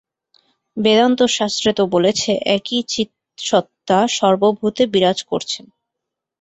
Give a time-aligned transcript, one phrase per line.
[0.77, 5.65] বেদান্তশাস্ত্রে তো বলেছে, একই চিৎসত্তা সর্বভূতে বিরাজ করছেন।